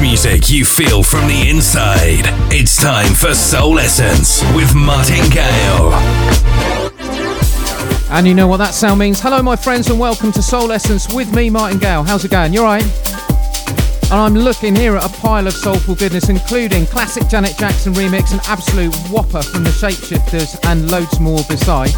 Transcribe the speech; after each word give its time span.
music 0.00 0.48
you 0.50 0.64
feel 0.64 1.02
from 1.02 1.26
the 1.26 1.48
inside. 1.48 2.22
It's 2.52 2.76
time 2.76 3.14
for 3.14 3.34
Soul 3.34 3.78
Essence 3.78 4.42
with 4.54 4.74
Martin 4.74 5.28
Gale. 5.30 5.92
And 8.10 8.26
you 8.26 8.34
know 8.34 8.46
what 8.46 8.58
that 8.58 8.74
sound 8.74 9.00
means. 9.00 9.20
Hello, 9.20 9.42
my 9.42 9.56
friends, 9.56 9.90
and 9.90 9.98
welcome 9.98 10.30
to 10.32 10.42
Soul 10.42 10.72
Essence 10.72 11.12
with 11.12 11.34
me, 11.34 11.50
Martin 11.50 11.78
Gale. 11.78 12.04
How's 12.04 12.24
it 12.24 12.30
going? 12.30 12.52
You 12.52 12.60
alright? 12.60 12.84
And 14.10 14.14
I'm 14.14 14.34
looking 14.34 14.74
here 14.74 14.96
at 14.96 15.04
a 15.04 15.20
pile 15.20 15.46
of 15.46 15.52
soulful 15.52 15.94
goodness, 15.94 16.28
including 16.28 16.86
classic 16.86 17.28
Janet 17.28 17.56
Jackson 17.58 17.92
remix, 17.92 18.32
an 18.32 18.40
absolute 18.44 18.94
whopper 19.10 19.42
from 19.42 19.64
the 19.64 19.70
Shapeshifters, 19.70 20.58
and 20.70 20.90
loads 20.90 21.18
more 21.20 21.42
beside. 21.48 21.92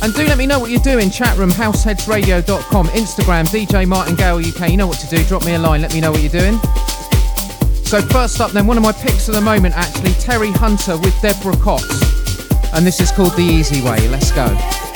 And 0.00 0.14
do 0.14 0.24
let 0.26 0.38
me 0.38 0.46
know 0.46 0.58
what 0.58 0.70
you're 0.70 0.80
doing. 0.80 1.08
Chatroom, 1.08 1.50
househeadsradio.com, 1.50 2.86
Instagram, 2.88 3.46
DJ 3.46 3.86
Martin 3.86 4.14
Gale 4.14 4.38
UK. 4.38 4.70
You 4.70 4.76
know 4.76 4.86
what 4.86 4.98
to 5.00 5.08
do. 5.08 5.22
Drop 5.24 5.44
me 5.44 5.54
a 5.54 5.58
line. 5.58 5.82
Let 5.82 5.92
me 5.92 6.00
know 6.00 6.12
what 6.12 6.20
you're 6.22 6.30
doing. 6.30 6.58
So 7.84 8.00
first 8.02 8.40
up, 8.40 8.52
then, 8.52 8.66
one 8.66 8.76
of 8.76 8.82
my 8.82 8.92
picks 8.92 9.28
of 9.28 9.34
the 9.34 9.40
moment, 9.40 9.74
actually, 9.74 10.12
Terry 10.12 10.52
Hunter 10.52 10.96
with 10.98 11.20
Deborah 11.20 11.56
Cox. 11.56 11.84
And 12.74 12.86
this 12.86 13.00
is 13.00 13.10
called 13.10 13.32
The 13.32 13.42
Easy 13.42 13.82
Way. 13.82 14.08
Let's 14.08 14.30
go. 14.30 14.87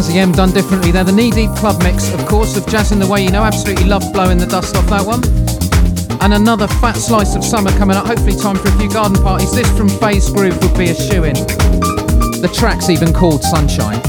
Jazzy 0.00 0.16
M 0.16 0.32
done 0.32 0.50
differently. 0.50 0.90
They're 0.90 1.04
the 1.04 1.12
knee 1.12 1.30
deep 1.30 1.50
club 1.56 1.82
mix, 1.82 2.10
of 2.14 2.24
course, 2.24 2.56
of 2.56 2.66
Jazz 2.66 2.90
in 2.90 2.98
the 2.98 3.06
Way 3.06 3.22
You 3.22 3.30
Know. 3.30 3.42
Absolutely 3.42 3.84
love 3.84 4.02
blowing 4.14 4.38
the 4.38 4.46
dust 4.46 4.74
off 4.74 4.86
that 4.86 5.04
one. 5.04 5.22
And 6.22 6.32
another 6.32 6.66
fat 6.66 6.94
slice 6.94 7.36
of 7.36 7.44
summer 7.44 7.70
coming 7.72 7.98
up. 7.98 8.06
Hopefully, 8.06 8.34
time 8.34 8.56
for 8.56 8.68
a 8.68 8.78
few 8.78 8.88
garden 8.88 9.22
parties. 9.22 9.52
This 9.52 9.68
from 9.76 9.90
Phase 9.90 10.30
Groove 10.30 10.58
would 10.62 10.78
be 10.78 10.88
a 10.88 10.94
shoe 10.94 11.24
in. 11.24 11.34
The 11.34 12.50
track's 12.54 12.88
even 12.88 13.12
called 13.12 13.42
Sunshine. 13.42 14.00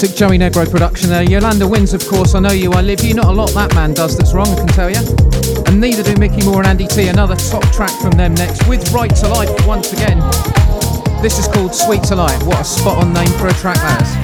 Classic 0.00 0.16
Joey 0.16 0.38
Negro 0.38 0.70
production 0.70 1.10
there. 1.10 1.24
Yolanda 1.24 1.68
Wins, 1.68 1.92
of 1.92 2.02
course, 2.08 2.34
I 2.34 2.40
Know 2.40 2.52
You, 2.52 2.72
I 2.72 2.80
Live 2.80 3.04
You. 3.04 3.12
Not 3.12 3.26
a 3.26 3.32
lot 3.32 3.50
that 3.50 3.74
man 3.74 3.92
does 3.92 4.16
that's 4.16 4.32
wrong, 4.32 4.48
I 4.48 4.54
can 4.54 4.66
tell 4.68 4.88
you. 4.88 4.96
And 5.66 5.78
neither 5.78 6.02
do 6.02 6.16
Micky 6.18 6.42
More 6.46 6.60
and 6.60 6.68
Andy 6.68 6.86
Tee. 6.86 7.08
Another 7.08 7.36
top 7.36 7.64
track 7.64 7.90
from 8.00 8.12
them 8.12 8.32
next 8.32 8.66
with 8.66 8.90
Right 8.92 9.14
to 9.16 9.28
Life 9.28 9.50
once 9.66 9.92
again. 9.92 10.18
This 11.20 11.38
is 11.38 11.46
called 11.48 11.74
Sweet 11.74 12.02
to 12.04 12.16
Life. 12.16 12.42
What 12.44 12.62
a 12.62 12.64
spot 12.64 12.96
on 12.96 13.12
name 13.12 13.28
for 13.38 13.48
a 13.48 13.52
track 13.52 13.76
that 13.76 14.00
is. 14.00 14.19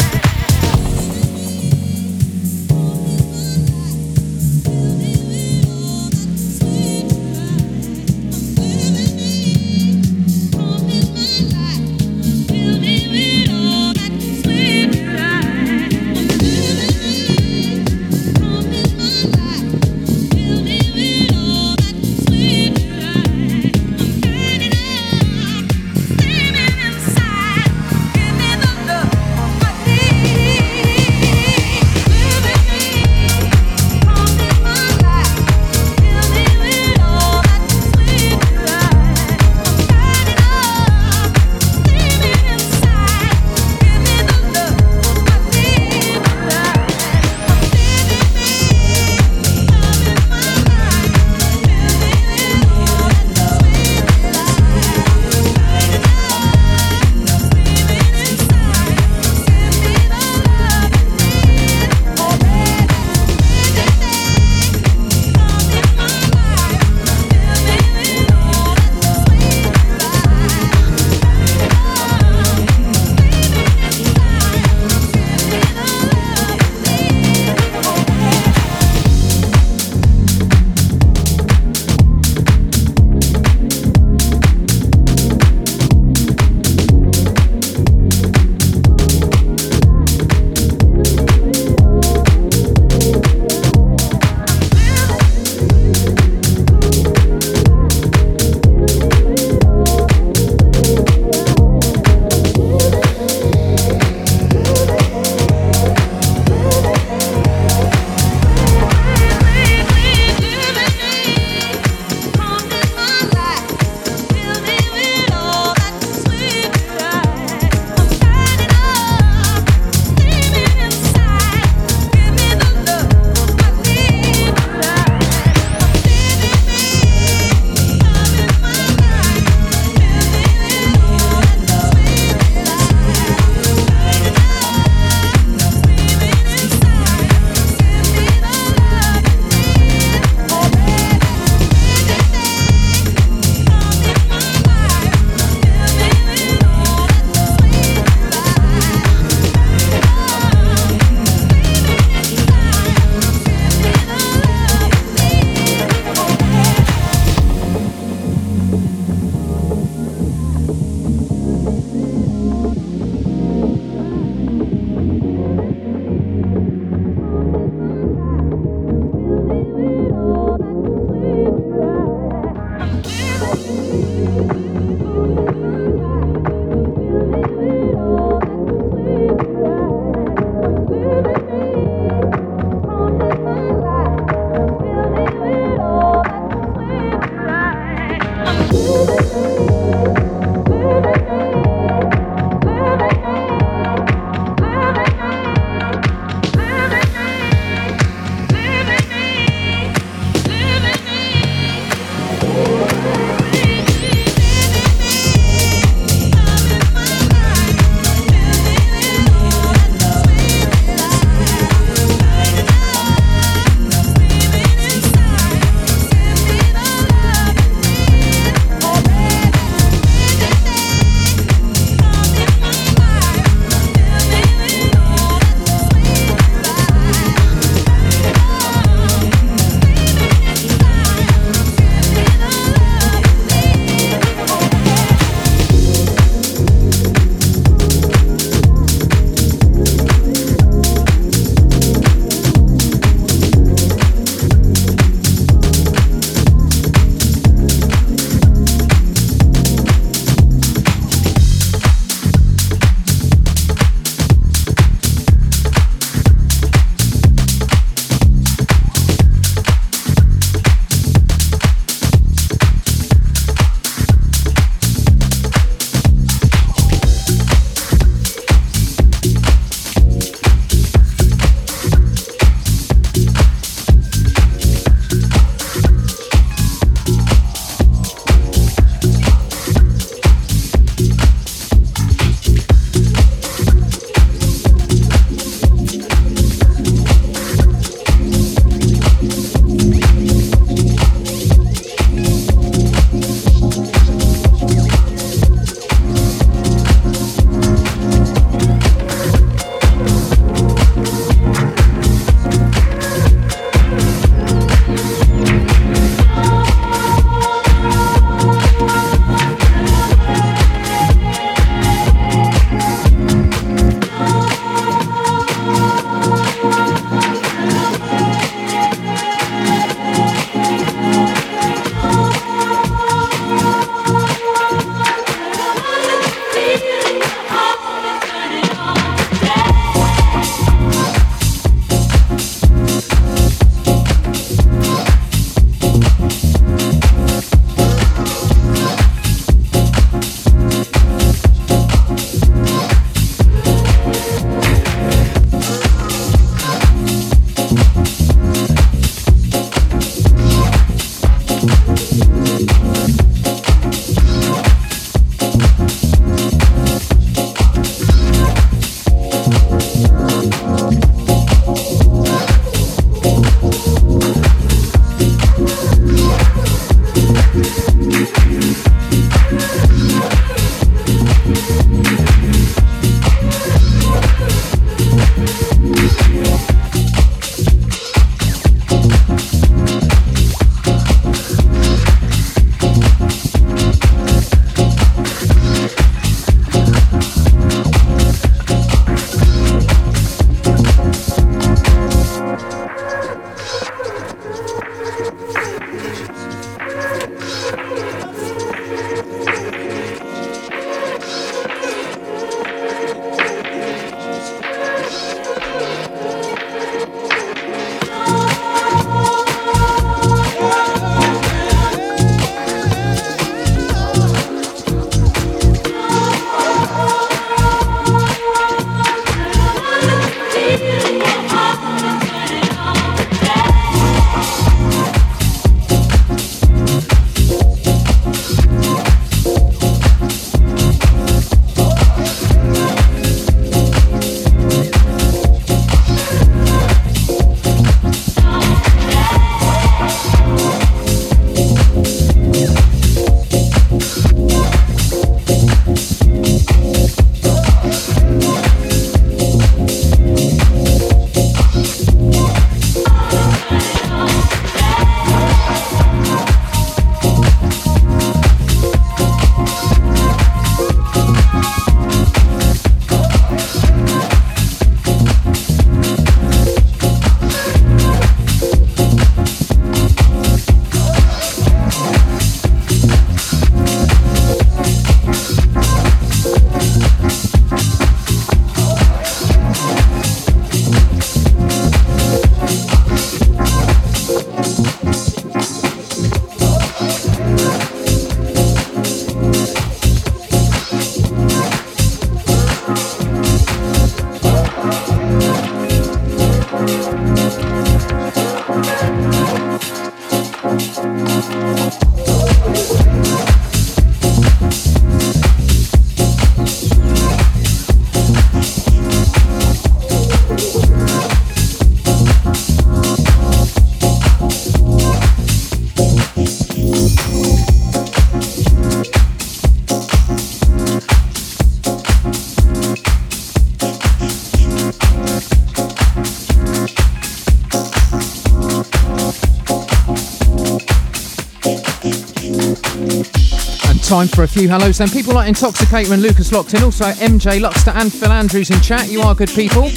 Time 534.17 534.29
for 534.29 534.45
a 534.45 534.49
few 534.49 534.67
hellos 534.67 534.97
then. 534.97 535.11
People 535.11 535.35
like 535.35 535.47
Intoxicator 535.47 536.11
and 536.11 536.23
Lucas 536.23 536.51
locked 536.51 536.73
in. 536.73 536.83
Also 536.83 537.05
MJ 537.05 537.61
Luxter 537.61 537.95
and 537.95 538.11
Phil 538.11 538.33
Andrews 538.33 538.71
in 538.71 538.81
chat. 538.81 539.11
You 539.11 539.21
are 539.21 539.35
good 539.35 539.51
people. 539.51 539.91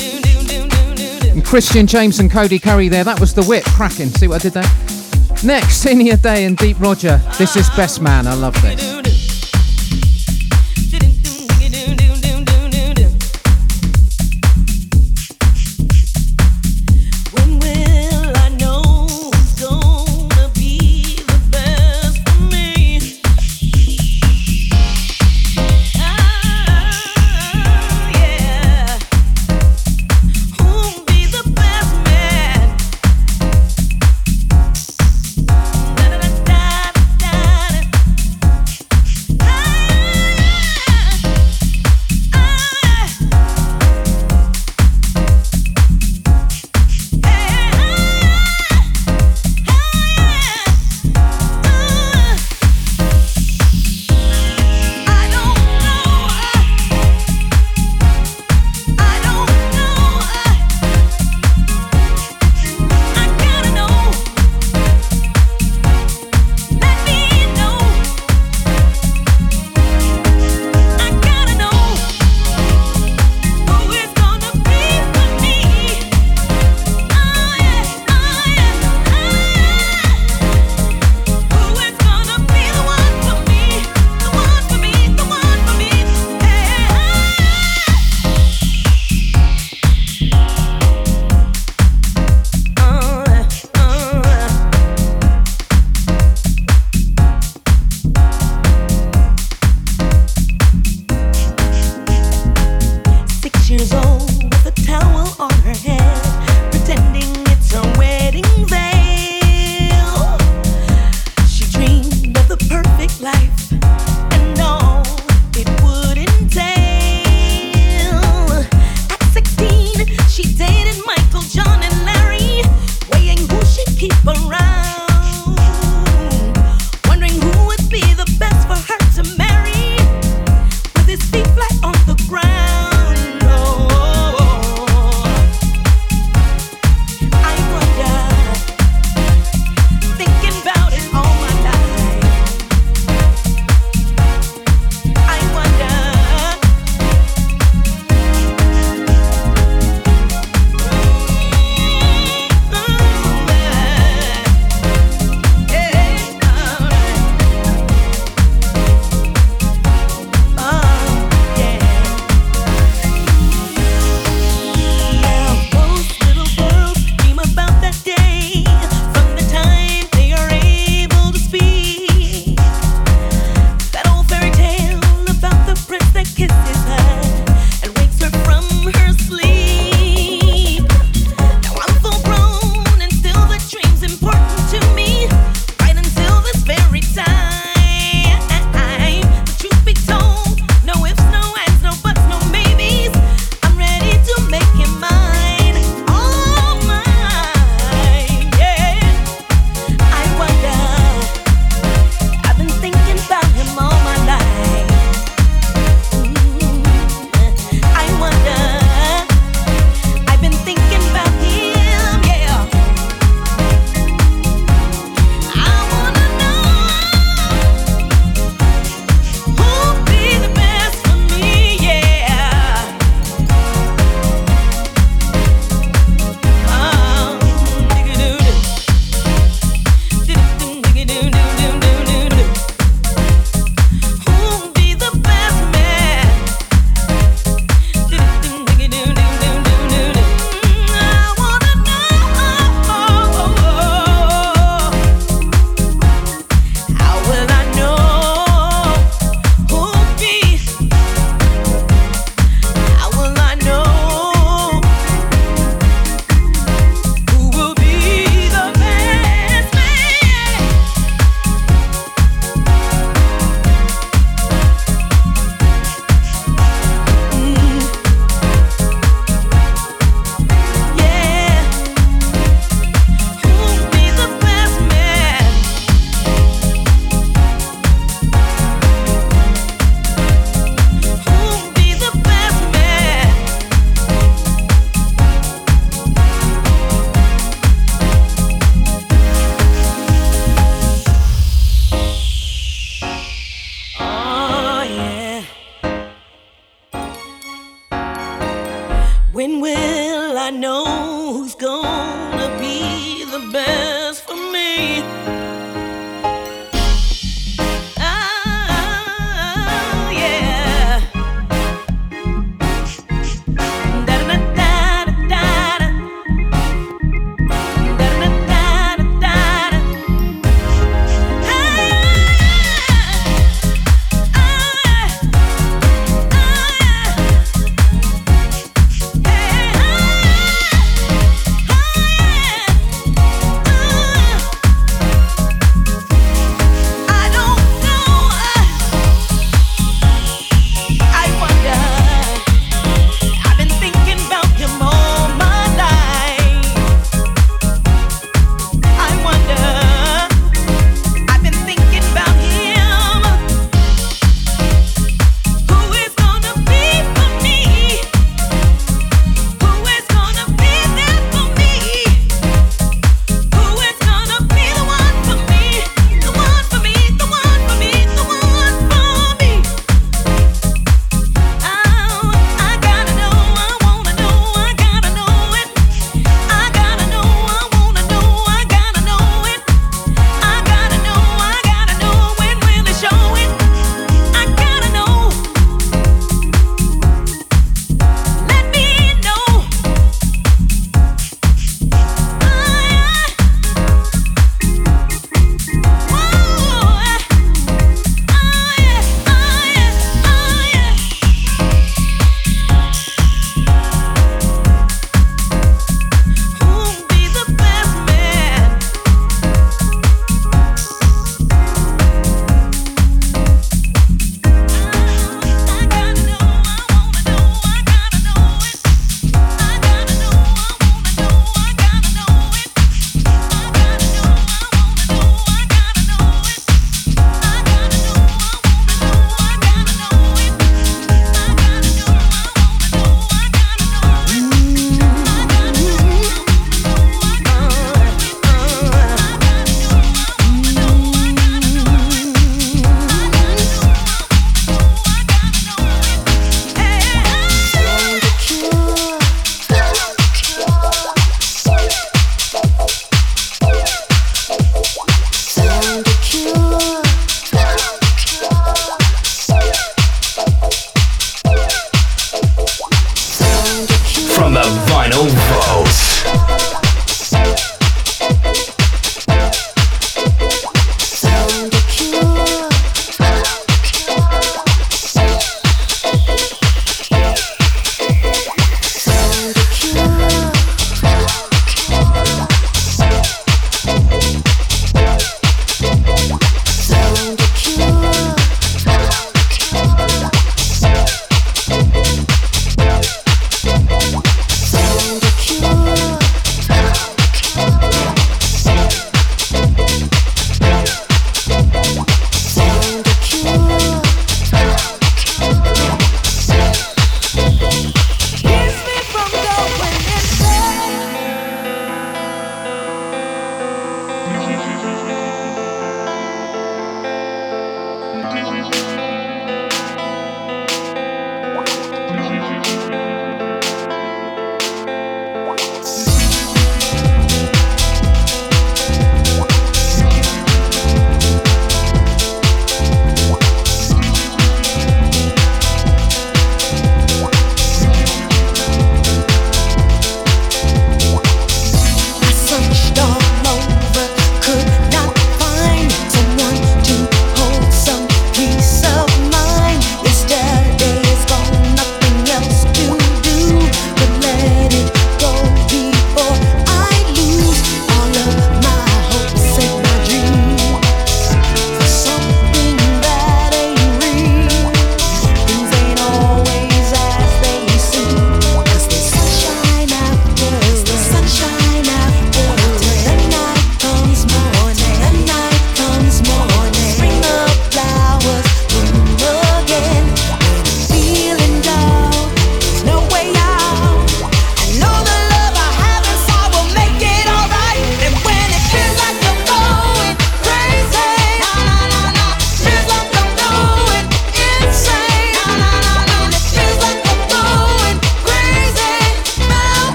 And 1.32 1.46
Christian 1.46 1.88
James 1.88 2.20
and 2.20 2.30
Cody 2.30 2.60
Curry 2.60 2.90
there. 2.90 3.06
That 3.06 3.22
was 3.22 3.34
the 3.34 3.46
whip 3.46 3.64
cracking. 3.64 4.10
See 4.10 4.28
what 4.28 4.44
I 4.46 4.50
did 4.50 4.54
there? 4.54 5.46
Next, 5.46 5.78
Senior 5.84 6.18
Day 6.18 6.44
and 6.44 6.58
Deep 6.58 6.82
Roger. 6.82 7.22
This 7.38 7.56
is 7.56 7.70
Best 7.78 8.02
Man. 8.02 8.28
I 8.28 8.34
love 8.34 8.62
this. 8.62 8.89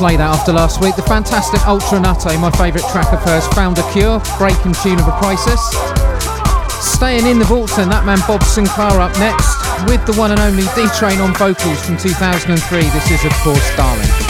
Play 0.00 0.16
that 0.16 0.34
after 0.34 0.50
last 0.50 0.80
week. 0.80 0.96
The 0.96 1.02
fantastic 1.02 1.60
Ultra 1.68 1.98
Naté, 1.98 2.40
my 2.40 2.50
favourite 2.52 2.88
track 2.88 3.12
of 3.12 3.20
hers, 3.20 3.46
found 3.48 3.76
a 3.76 3.84
cure, 3.92 4.18
breaking 4.38 4.72
tune 4.72 4.98
of 4.98 5.06
a 5.06 5.12
crisis. 5.20 5.60
Staying 6.80 7.26
in 7.26 7.38
the 7.38 7.44
vaults 7.44 7.76
then, 7.76 7.90
that 7.90 8.06
man 8.06 8.16
Bob 8.26 8.40
Sinclar 8.40 8.96
up 8.96 9.12
next 9.18 9.60
with 9.84 10.00
the 10.06 10.18
one 10.18 10.30
and 10.30 10.40
only 10.40 10.64
D 10.74 10.88
Train 10.96 11.20
on 11.20 11.34
vocals 11.34 11.84
from 11.84 11.98
2003. 11.98 12.80
This 12.80 13.10
is, 13.10 13.24
of 13.26 13.32
course, 13.44 13.76
Darling. 13.76 14.29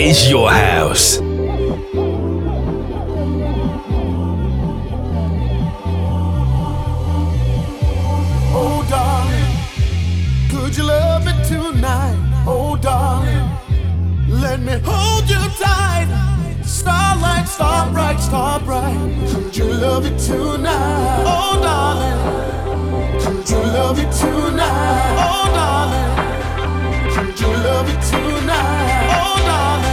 is 0.00 0.30
your 0.30 0.50
house. 0.50 1.18
Oh, 8.52 8.86
darling, 8.88 9.52
could 10.50 10.76
you 10.76 10.84
love 10.84 11.26
me 11.26 11.32
tonight? 11.46 12.16
Oh, 12.46 12.78
darling, 12.80 13.46
let 14.28 14.60
me 14.60 14.80
hold 14.82 15.28
you 15.28 15.42
tight. 15.62 16.08
Starlight, 16.64 17.46
star 17.46 17.90
bright, 17.92 18.20
star 18.20 18.58
bright. 18.60 18.96
Could 19.30 19.54
you 19.54 19.64
love 19.64 20.04
me 20.04 20.10
tonight? 20.18 21.24
Oh, 21.26 21.60
darling, 21.66 23.20
could 23.20 23.50
you 23.50 23.58
love 23.76 23.98
me 23.98 24.04
tonight? 24.04 25.16
Oh, 25.28 25.44
darling, 25.58 27.12
could 27.14 27.38
you 27.38 27.48
love 27.48 27.86
me 27.86 27.94
tonight? 28.10 29.08
Oh, 29.12 29.36
darling. 29.44 29.89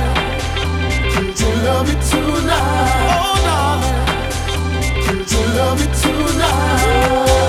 To 1.37 1.45
love 1.45 1.87
me 1.87 1.93
tonight? 2.09 3.19
Oh, 3.21 3.35
darling. 3.45 5.05
Could 5.05 5.31
you 5.31 5.45
love 5.55 5.79
me 5.79 5.85
tonight? 6.01 7.46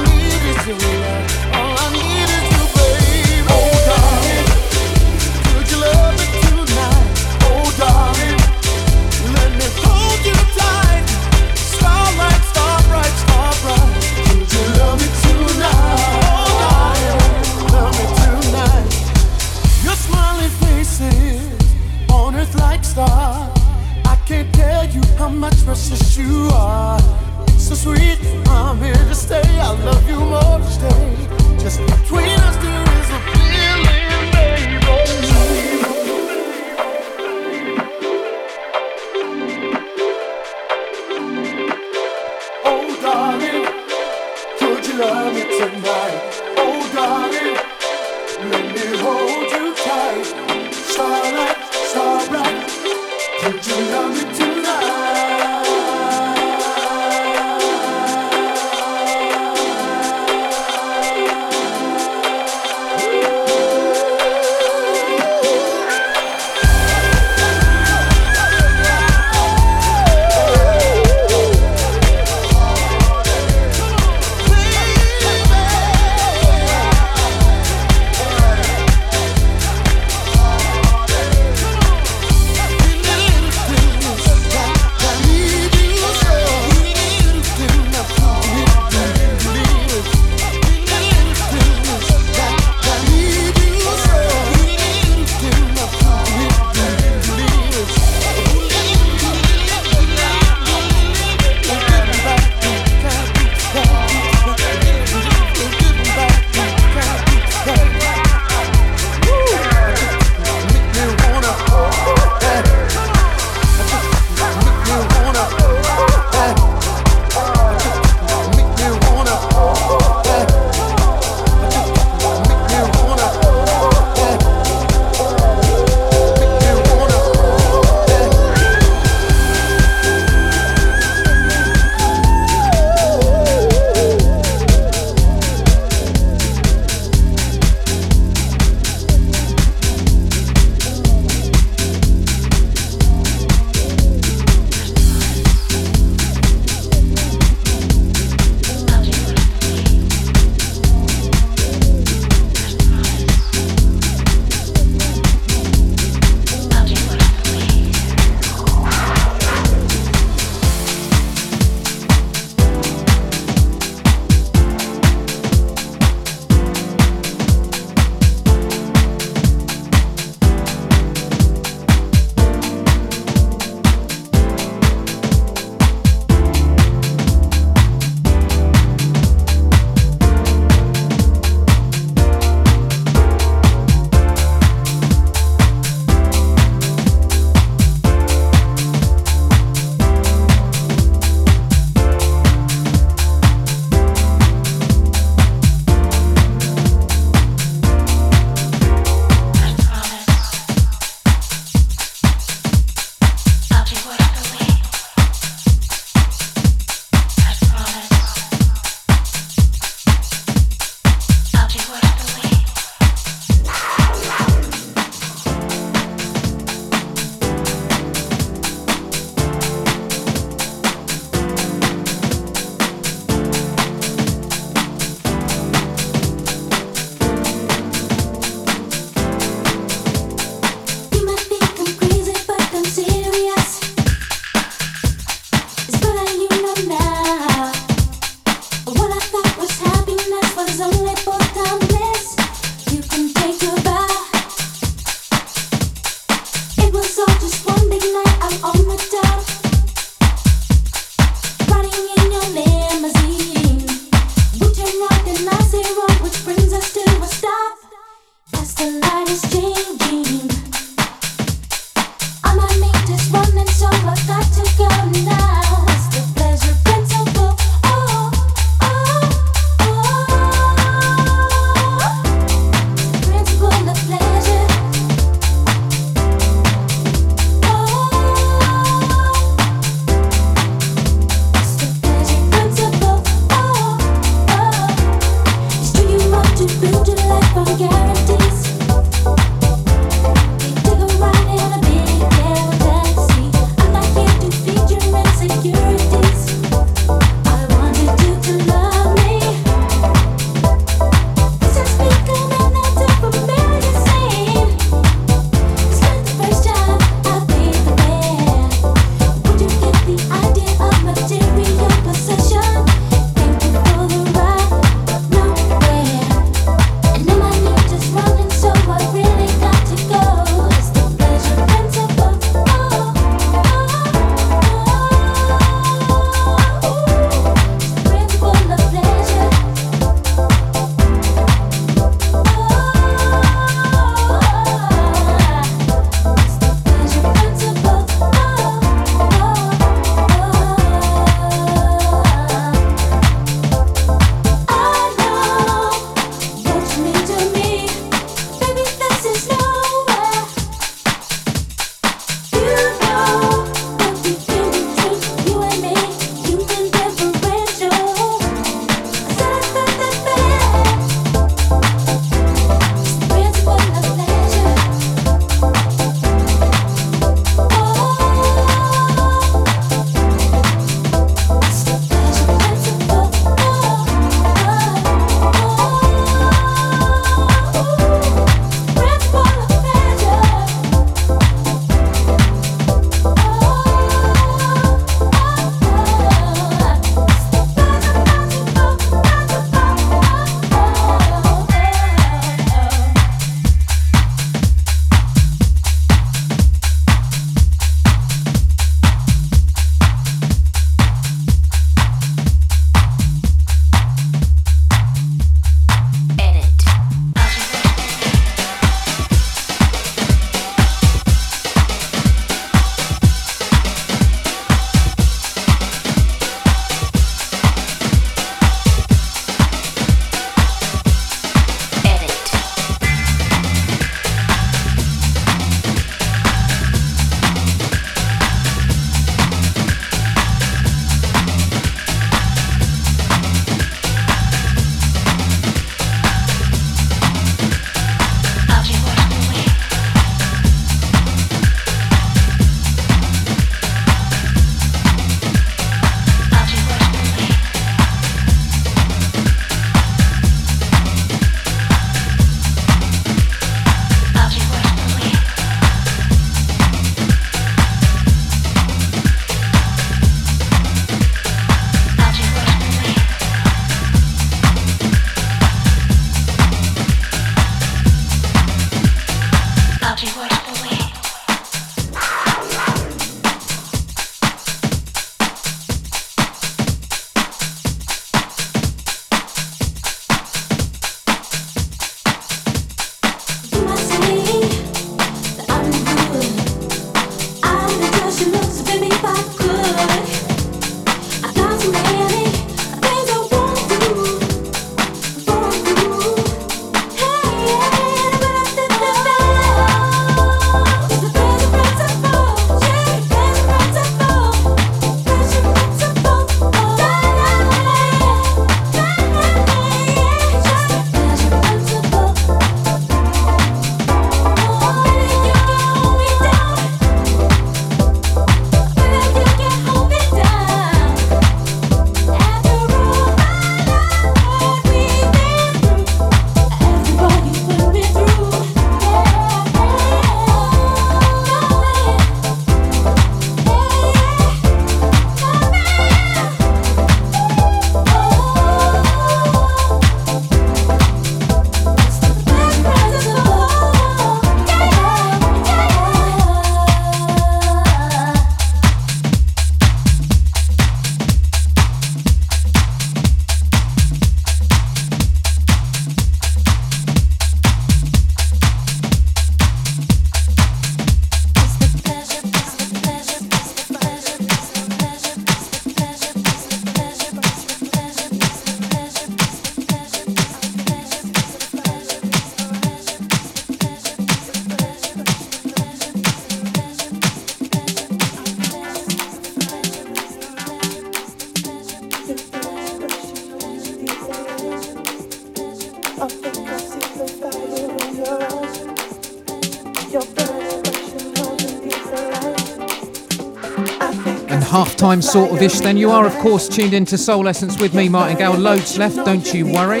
Half-time 595.12 595.22
sort 595.22 595.50
of 595.52 595.60
ish 595.60 595.80
then. 595.80 595.96
You 595.96 596.10
are, 596.10 596.26
of 596.26 596.34
course, 596.36 596.68
tuned 596.68 596.94
into 596.94 597.18
Soul 597.18 597.46
Essence 597.48 597.78
with 597.78 597.94
me, 597.94 598.08
Martin. 598.08 598.62
Loads 598.62 598.96
left, 598.96 599.16
don't 599.16 599.52
you 599.52 599.66
worry. 599.66 600.00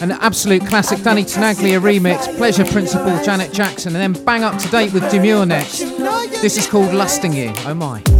An 0.00 0.10
absolute 0.10 0.66
classic 0.66 1.02
Danny 1.02 1.24
Tenaglia 1.24 1.80
remix, 1.80 2.36
Pleasure 2.36 2.64
Principle, 2.64 3.22
Janet 3.24 3.52
Jackson, 3.52 3.96
and 3.96 4.14
then 4.14 4.24
bang 4.24 4.42
up 4.42 4.60
to 4.60 4.68
date 4.68 4.92
with 4.92 5.08
Demure 5.10 5.46
next. 5.46 5.78
This 6.42 6.58
is 6.58 6.66
called 6.66 6.92
Lusting 6.92 7.32
You. 7.32 7.52
Oh 7.64 7.74
my. 7.74 8.11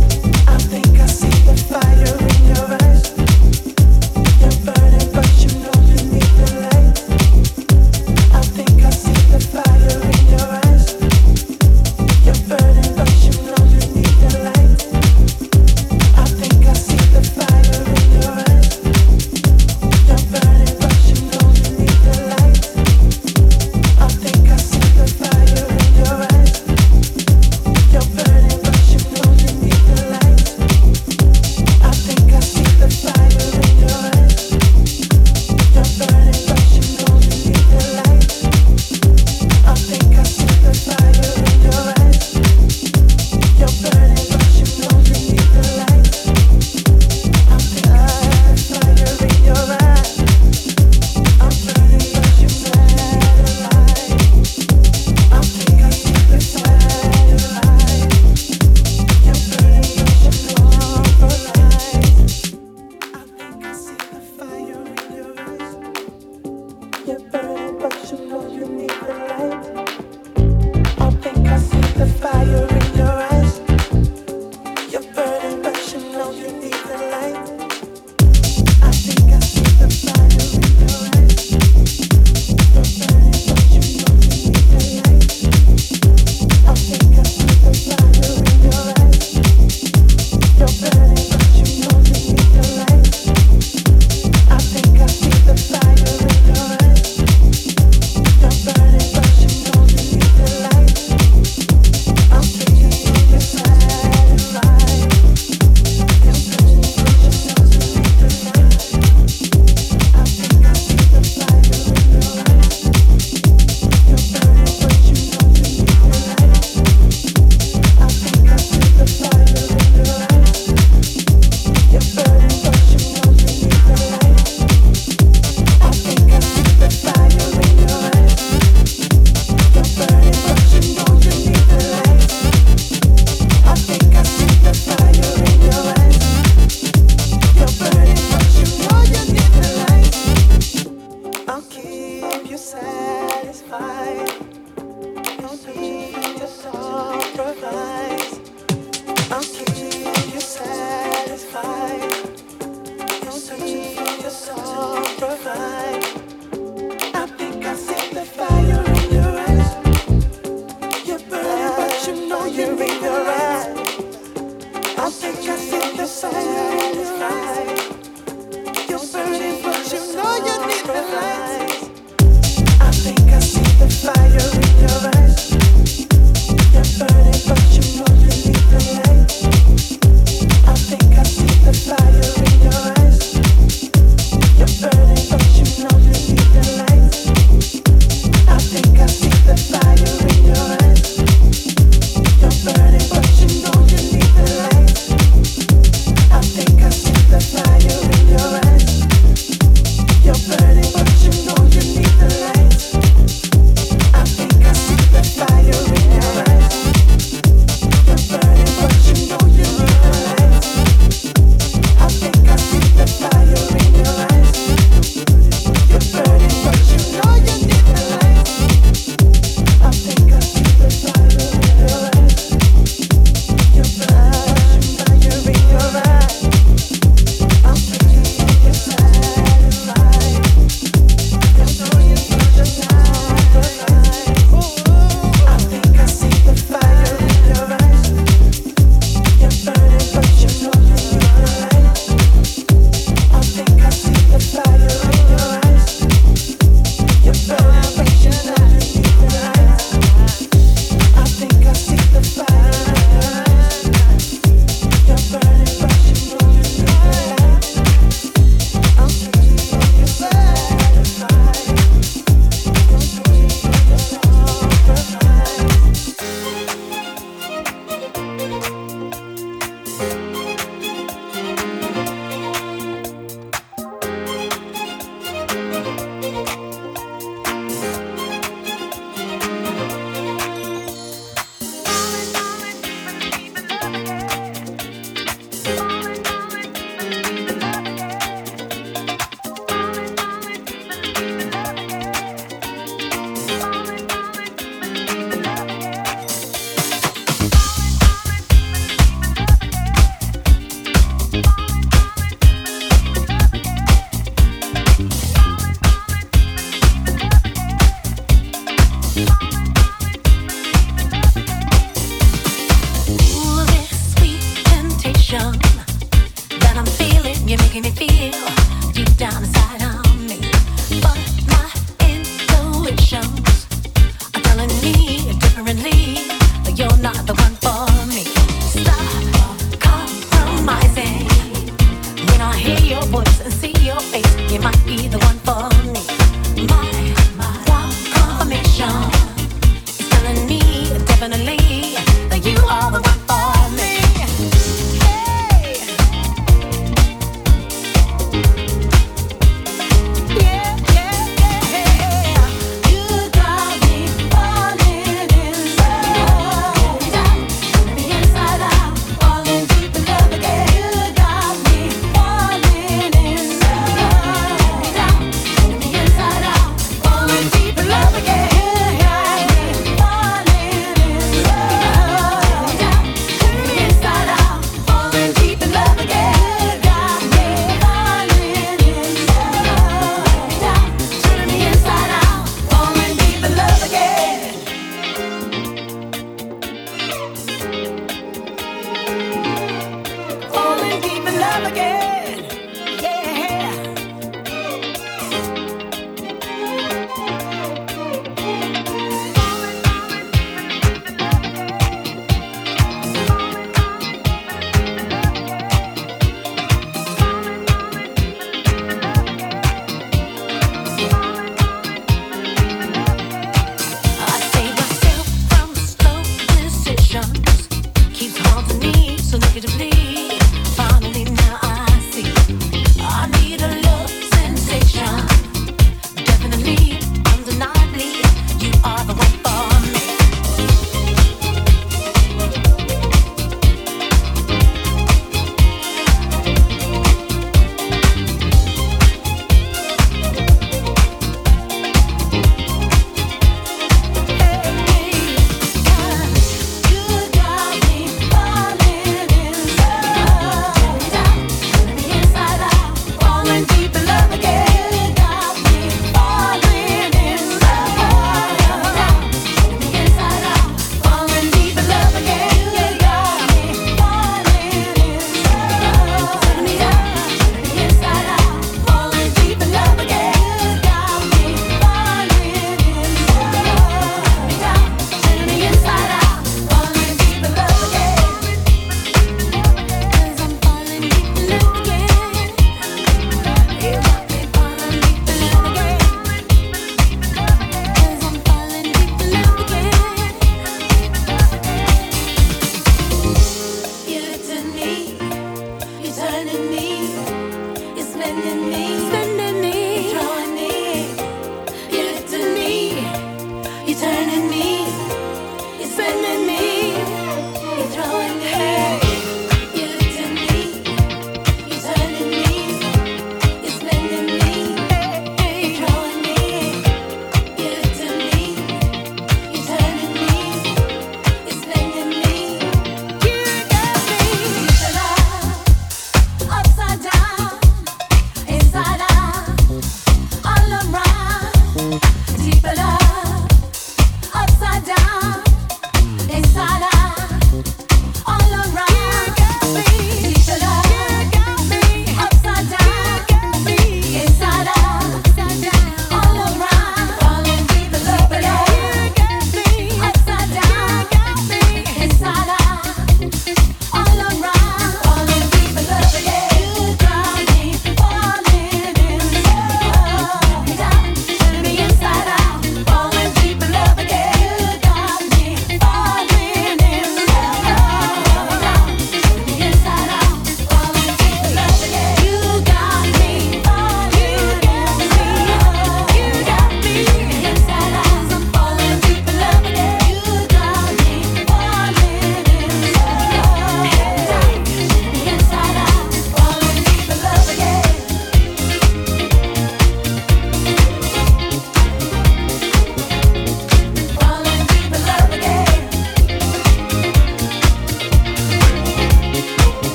fire. 244.52 245.11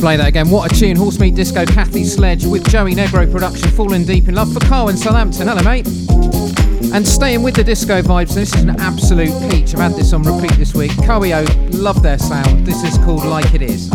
Play 0.00 0.16
that 0.16 0.28
again. 0.28 0.48
What 0.50 0.72
a 0.72 0.74
tune. 0.74 0.96
Horsemeat 0.96 1.34
Disco, 1.34 1.66
Kathy 1.66 2.04
Sledge 2.04 2.44
with 2.46 2.68
Joey 2.68 2.94
Negro 2.94 3.30
production, 3.30 3.70
Falling 3.70 4.04
Deep 4.04 4.28
in 4.28 4.34
Love 4.34 4.52
for 4.52 4.60
Carl 4.60 4.88
in 4.88 4.96
Southampton. 4.96 5.46
Hello, 5.46 5.62
mate. 5.62 5.86
And 6.92 7.06
staying 7.06 7.42
with 7.42 7.54
the 7.54 7.62
disco 7.62 8.02
vibes, 8.02 8.34
this 8.34 8.54
is 8.54 8.62
an 8.62 8.80
absolute 8.80 9.50
peach. 9.50 9.74
I've 9.74 9.80
had 9.80 9.92
this 9.92 10.12
on 10.12 10.22
repeat 10.22 10.52
this 10.52 10.74
week. 10.74 10.90
Coeo, 11.04 11.44
love 11.72 12.02
their 12.02 12.18
sound. 12.18 12.66
This 12.66 12.82
is 12.82 12.96
called 12.98 13.24
Like 13.24 13.54
It 13.54 13.62
Is. 13.62 13.90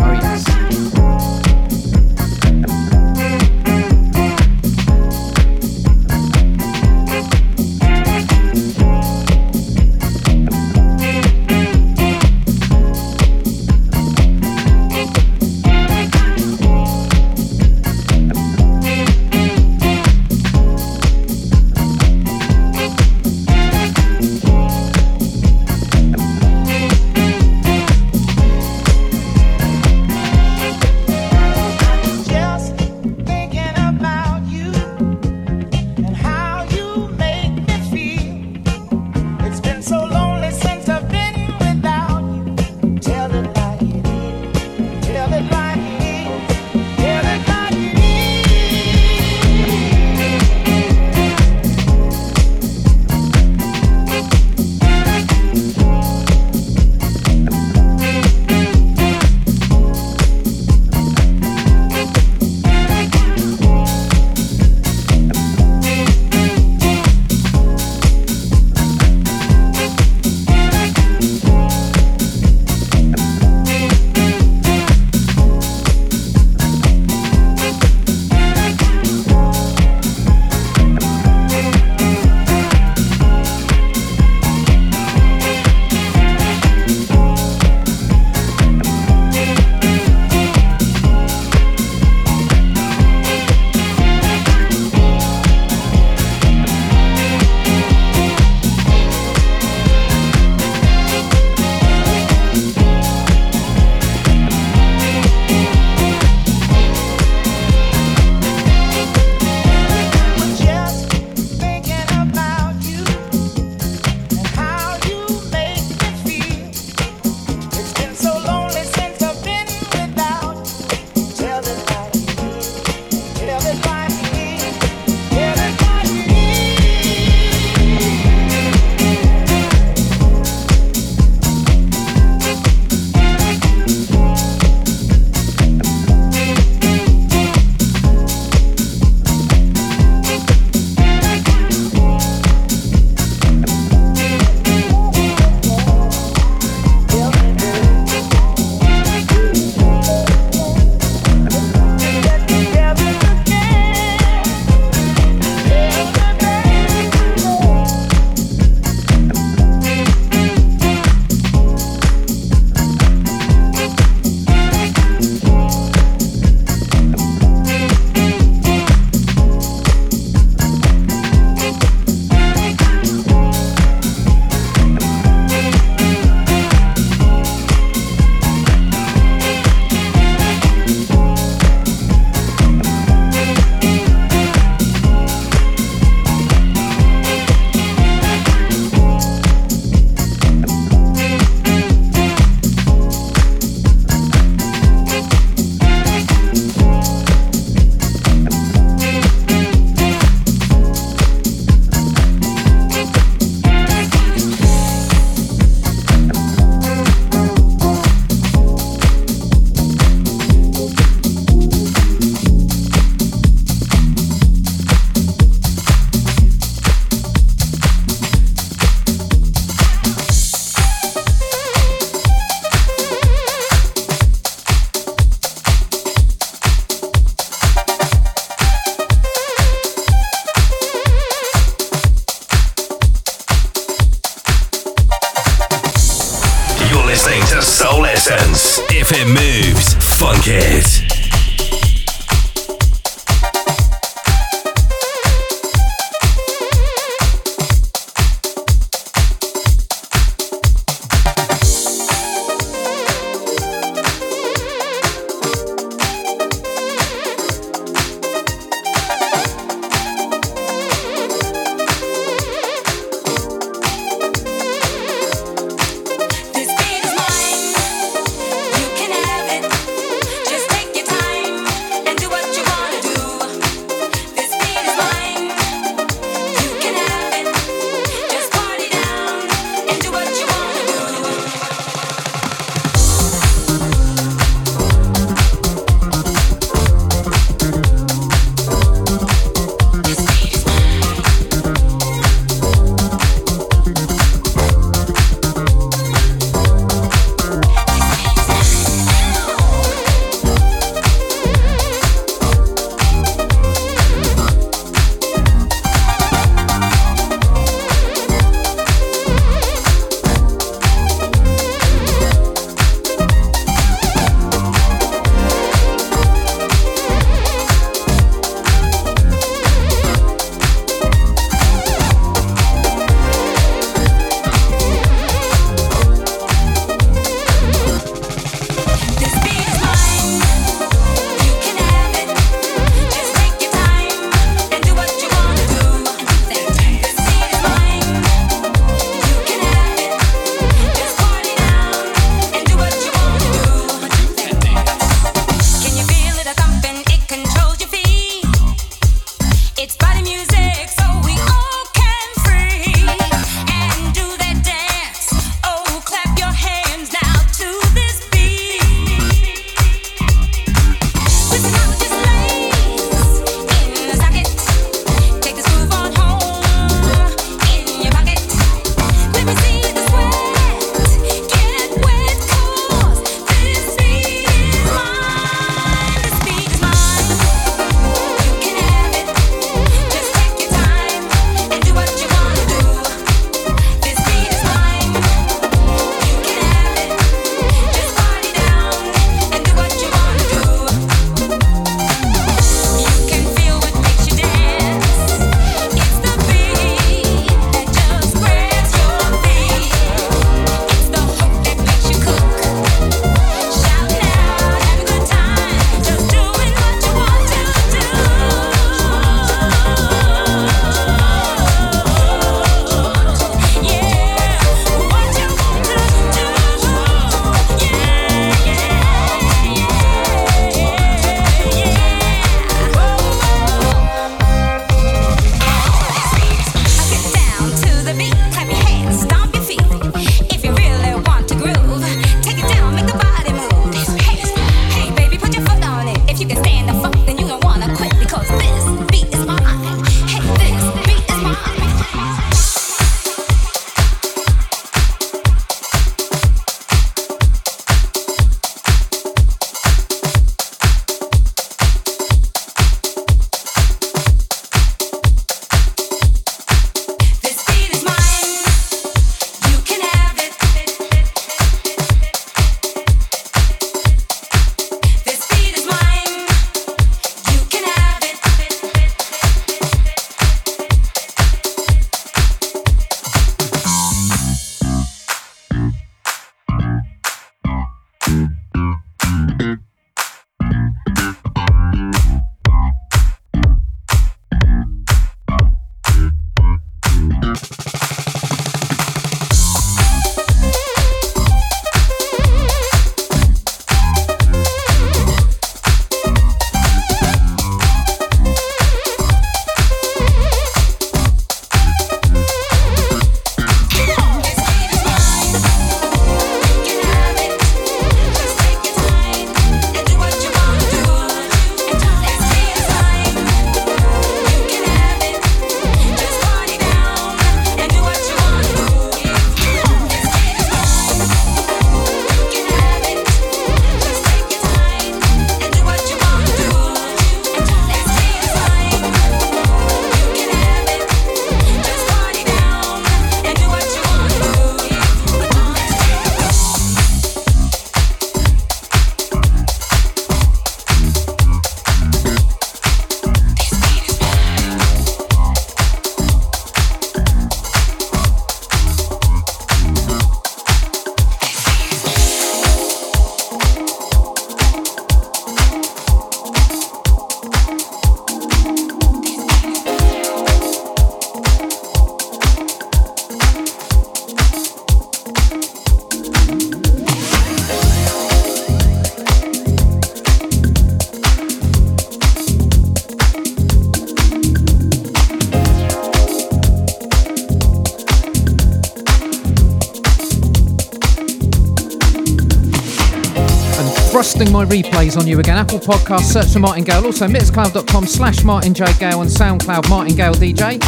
Replays 584.66 585.18
on 585.18 585.26
you 585.26 585.38
again. 585.40 585.56
Apple 585.56 585.78
Podcast, 585.78 586.22
search 586.32 586.52
for 586.52 586.58
Martin 586.58 586.84
Gale. 586.84 587.04
Also, 587.04 587.26
mixcloud.com 587.26 588.06
slash 588.06 588.44
Martin 588.44 588.74
J. 588.74 588.84
Gale 588.98 589.22
and 589.22 589.30
SoundCloud 589.30 589.88
Martin 589.88 590.16
Gale 590.16 590.34
DJ. 590.34 590.80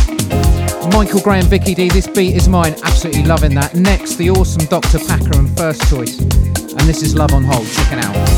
Michael 0.93 1.21
Graham, 1.21 1.45
Vicky 1.47 1.75
D. 1.75 1.89
This 1.89 2.07
beat 2.07 2.35
is 2.35 2.49
mine. 2.49 2.75
Absolutely 2.85 3.25
loving 3.25 3.55
that. 3.55 3.75
Next, 3.75 4.17
the 4.17 4.31
awesome 4.31 4.65
Dr. 4.67 4.99
Packer 4.99 5.39
and 5.39 5.55
First 5.57 5.89
Choice. 5.91 6.19
And 6.19 6.81
this 6.81 7.03
is 7.03 7.15
Love 7.15 7.33
on 7.33 7.45
Hold. 7.45 7.67
Check 7.67 7.93
it 7.93 8.05
out. 8.05 8.38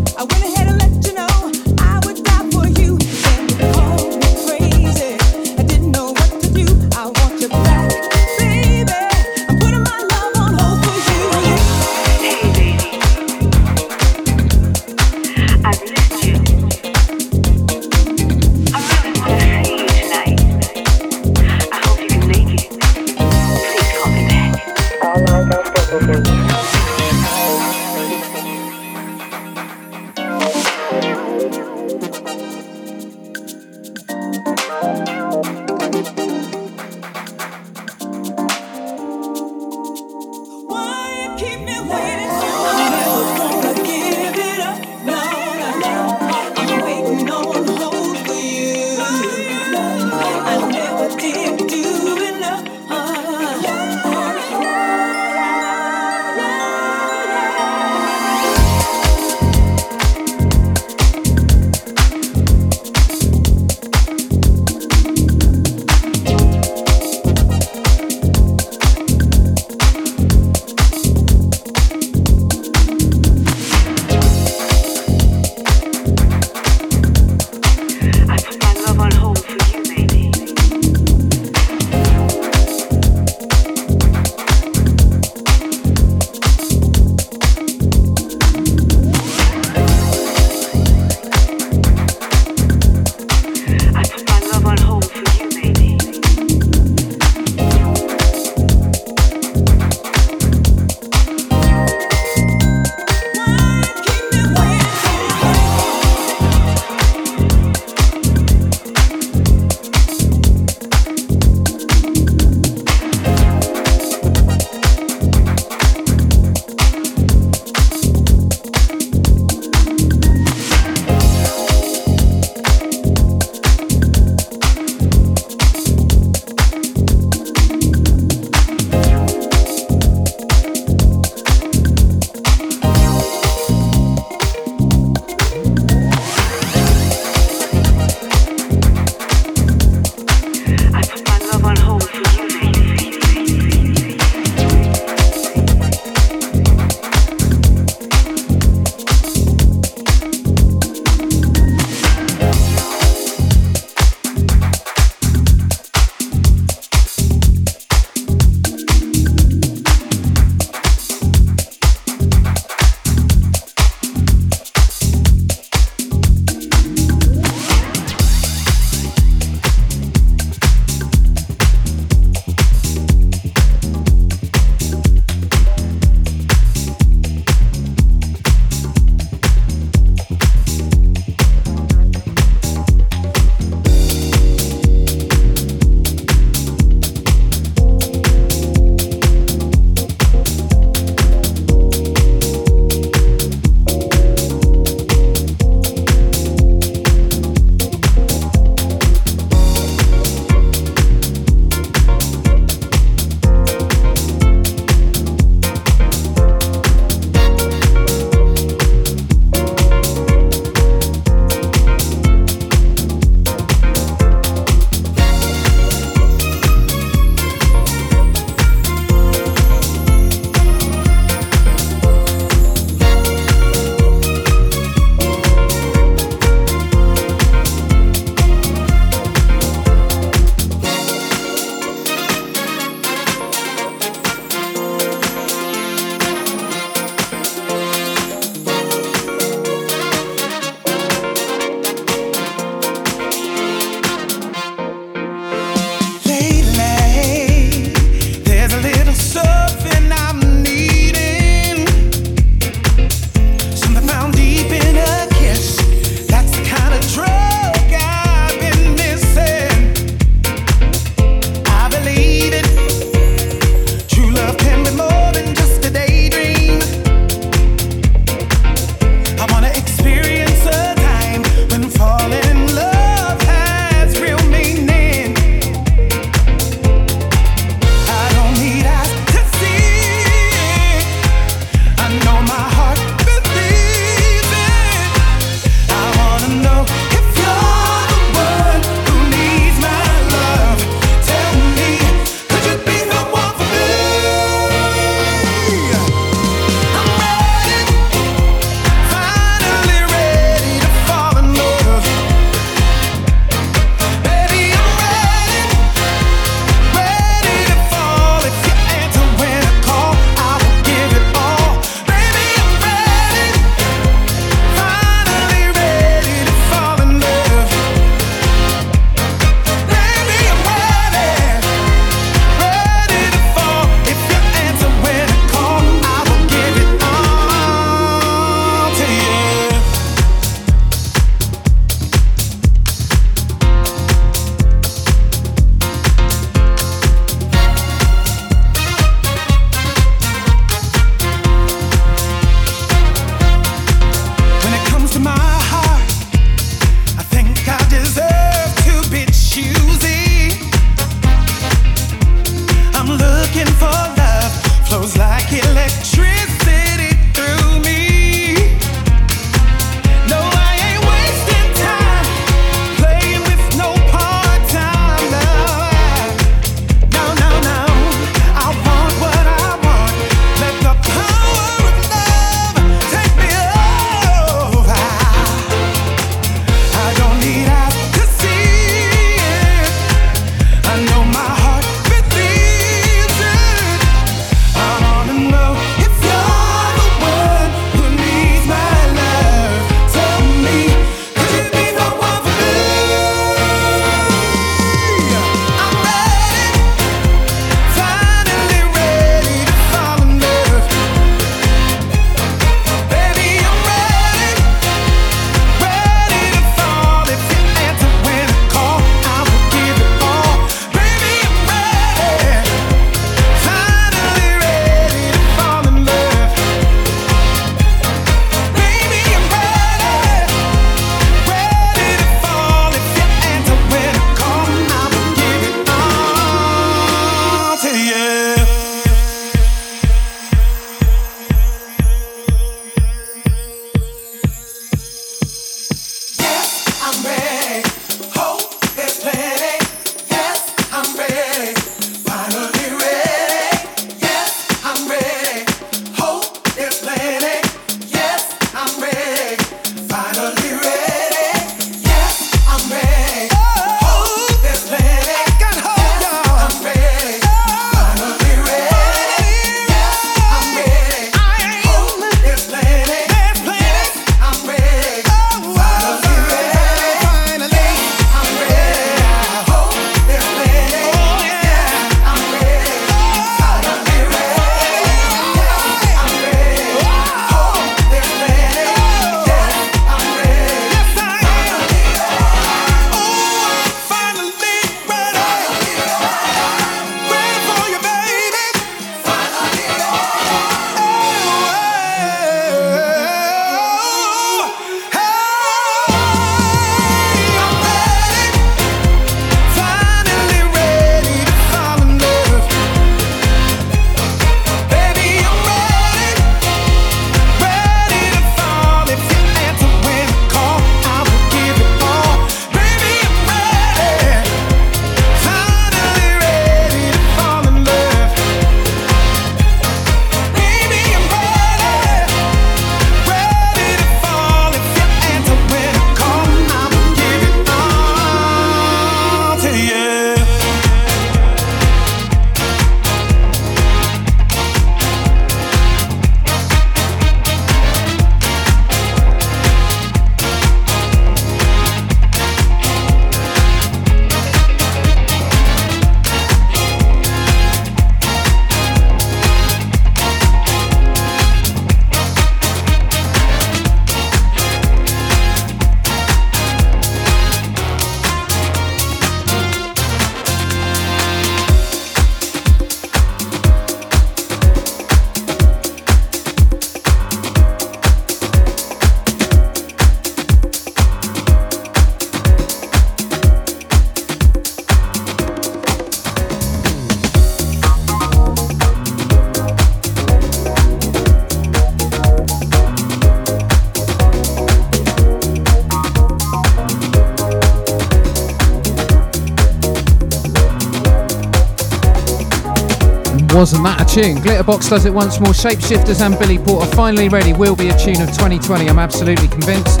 Wasn't 593.62 593.84
that 593.84 594.02
a 594.02 594.04
tune? 594.04 594.38
Glitterbox 594.38 594.90
does 594.90 595.06
it 595.06 595.14
once 595.14 595.38
more. 595.38 595.52
Shapeshifters 595.52 596.20
and 596.20 596.36
Billy 596.36 596.58
Porter 596.58 596.90
finally 596.96 597.28
ready. 597.28 597.52
Will 597.52 597.76
be 597.76 597.90
a 597.90 597.96
tune 597.96 598.20
of 598.20 598.28
2020, 598.30 598.88
I'm 598.88 598.98
absolutely 598.98 599.46
convinced. 599.46 600.00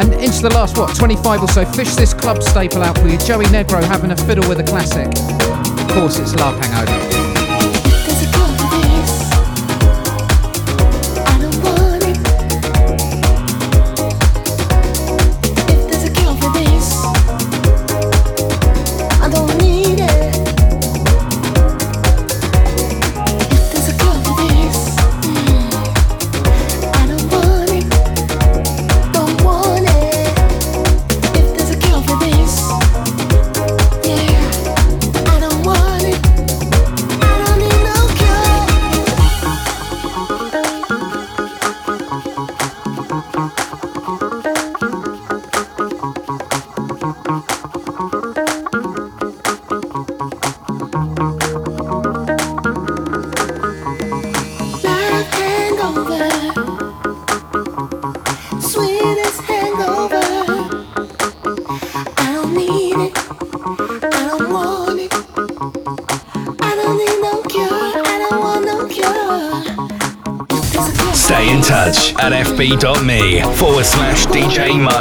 And 0.00 0.14
into 0.14 0.40
the 0.40 0.50
last, 0.54 0.78
what, 0.78 0.96
25 0.96 1.42
or 1.42 1.48
so, 1.48 1.66
fish 1.66 1.94
this 1.94 2.14
club 2.14 2.42
staple 2.42 2.82
out 2.82 2.96
for 2.96 3.08
you. 3.08 3.18
Joey 3.18 3.44
Negro 3.52 3.82
having 3.84 4.12
a 4.12 4.16
fiddle 4.16 4.48
with 4.48 4.60
a 4.60 4.64
classic. 4.64 5.08
Of 5.08 5.92
course, 5.92 6.18
it's 6.18 6.34
Love 6.36 6.58
Hangover. 6.58 7.09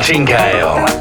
DJ 0.10 0.99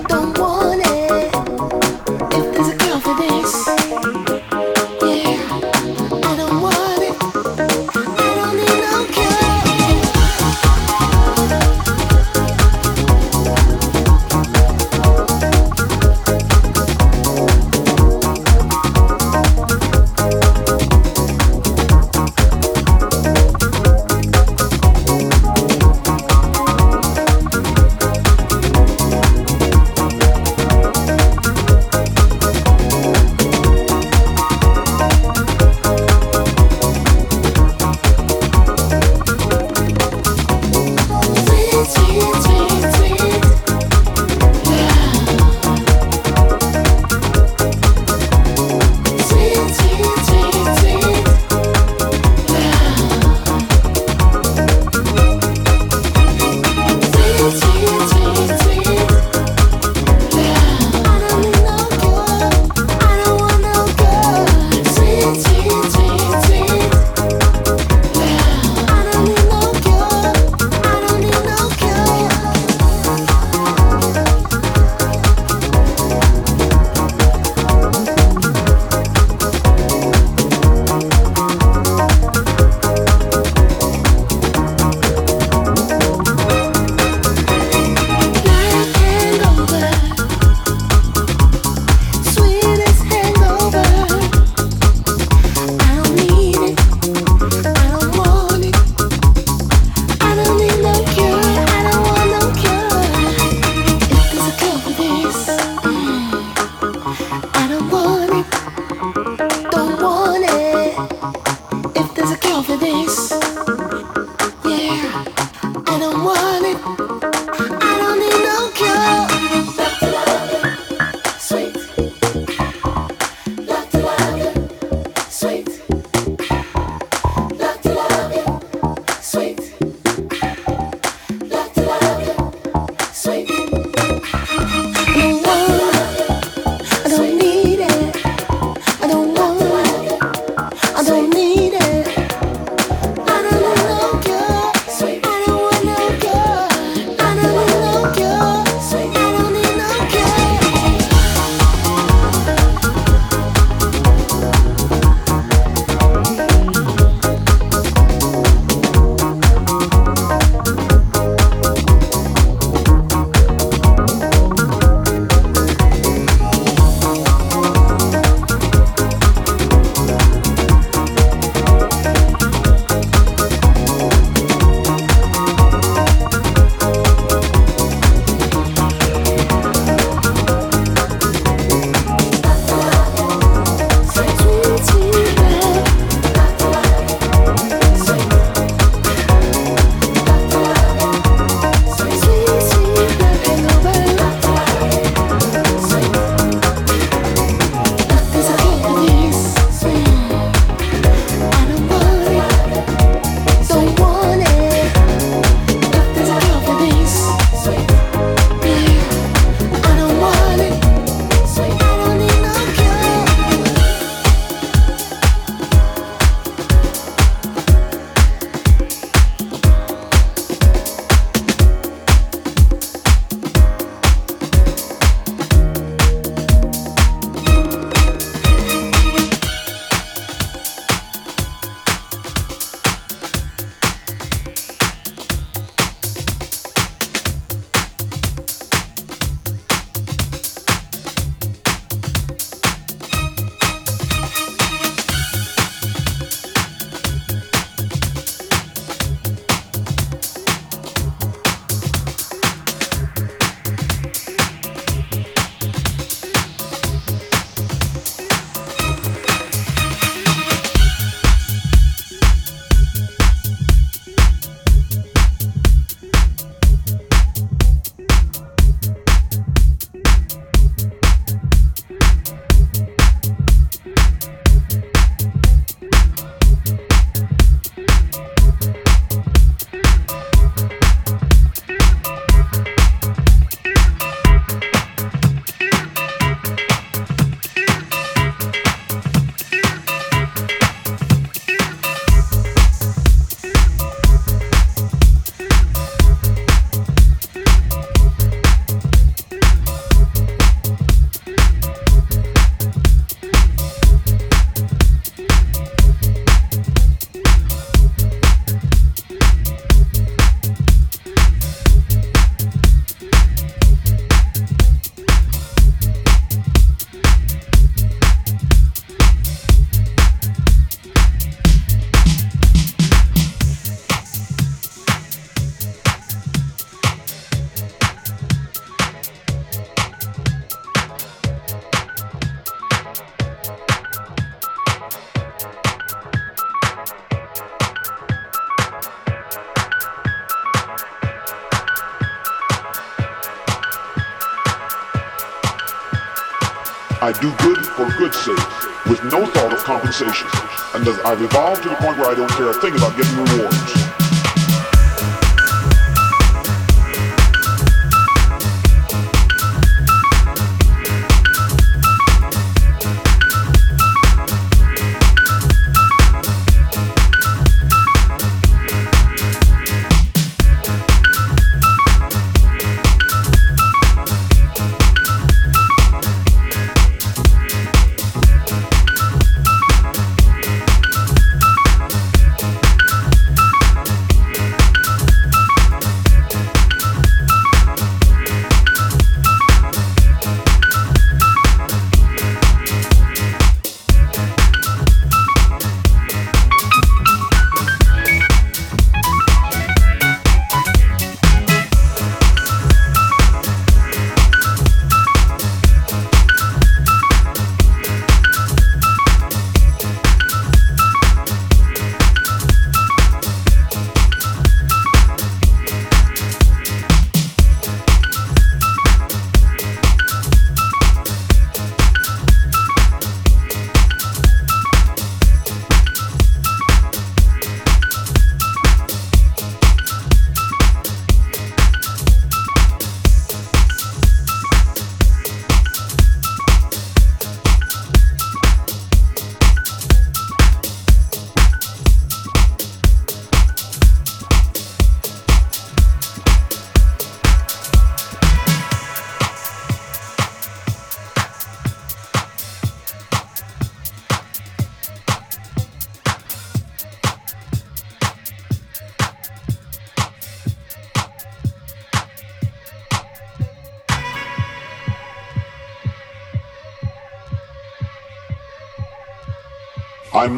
compensation. 349.89 350.29
And 350.75 350.87
as 350.87 350.99
I've 351.01 351.23
evolved 351.23 351.63
to 351.63 351.71
the 351.71 351.77
point 351.77 351.99
where 351.99 352.11
I 352.11 352.15
don't 352.15 352.31
care 352.33 352.51
a 352.51 352.55
thing 352.55 352.75
about 352.75 352.97
getting 352.97 353.17
rewards. 353.17 353.78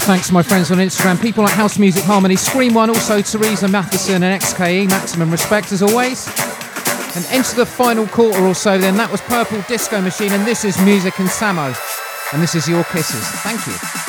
Thanks 0.00 0.26
to 0.28 0.34
my 0.34 0.42
friends 0.42 0.70
on 0.70 0.78
Instagram, 0.78 1.20
people 1.22 1.44
like 1.44 1.52
House 1.52 1.78
Music 1.78 2.02
Harmony, 2.02 2.34
Scream 2.36 2.74
One, 2.74 2.90
also 2.90 3.22
Teresa 3.22 3.68
Matheson 3.68 4.22
and 4.22 4.42
XKE. 4.42 4.88
Maximum 4.90 5.30
respect 5.30 5.70
as 5.70 5.82
always. 5.82 6.26
And 7.16 7.24
enter 7.30 7.56
the 7.56 7.66
final 7.66 8.06
quarter 8.06 8.44
or 8.44 8.54
so, 8.54 8.78
then 8.78 8.96
that 8.96 9.10
was 9.10 9.20
Purple 9.22 9.62
Disco 9.68 10.00
Machine, 10.00 10.32
and 10.32 10.46
this 10.46 10.64
is 10.64 10.76
Music 10.82 11.18
and 11.20 11.28
Samo. 11.28 11.74
And 12.32 12.42
this 12.42 12.54
is 12.54 12.68
Your 12.68 12.84
Kisses. 12.84 13.26
Thank 13.42 13.66
you. 13.66 14.05